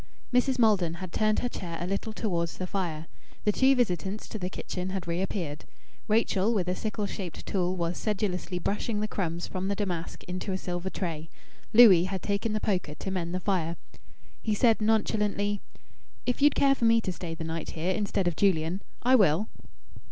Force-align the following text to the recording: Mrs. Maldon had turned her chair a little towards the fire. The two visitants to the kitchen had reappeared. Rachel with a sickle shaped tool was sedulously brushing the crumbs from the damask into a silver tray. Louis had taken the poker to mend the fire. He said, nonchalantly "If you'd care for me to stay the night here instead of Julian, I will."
Mrs. 0.33 0.57
Maldon 0.57 0.95
had 0.95 1.13
turned 1.13 1.37
her 1.41 1.47
chair 1.47 1.77
a 1.79 1.85
little 1.85 2.11
towards 2.11 2.57
the 2.57 2.65
fire. 2.65 3.05
The 3.43 3.51
two 3.51 3.75
visitants 3.75 4.27
to 4.29 4.39
the 4.39 4.49
kitchen 4.49 4.89
had 4.89 5.05
reappeared. 5.07 5.63
Rachel 6.07 6.55
with 6.55 6.67
a 6.67 6.75
sickle 6.75 7.05
shaped 7.05 7.45
tool 7.45 7.75
was 7.75 7.99
sedulously 7.99 8.57
brushing 8.57 8.99
the 8.99 9.07
crumbs 9.07 9.45
from 9.45 9.67
the 9.67 9.75
damask 9.75 10.23
into 10.23 10.51
a 10.53 10.57
silver 10.57 10.89
tray. 10.89 11.29
Louis 11.71 12.05
had 12.05 12.23
taken 12.23 12.53
the 12.53 12.59
poker 12.59 12.95
to 12.95 13.11
mend 13.11 13.35
the 13.35 13.39
fire. 13.39 13.75
He 14.41 14.55
said, 14.55 14.81
nonchalantly 14.81 15.61
"If 16.25 16.41
you'd 16.41 16.55
care 16.55 16.73
for 16.73 16.85
me 16.85 16.99
to 17.01 17.11
stay 17.13 17.35
the 17.35 17.43
night 17.43 17.69
here 17.73 17.93
instead 17.93 18.27
of 18.27 18.35
Julian, 18.35 18.81
I 19.03 19.13
will." 19.13 19.49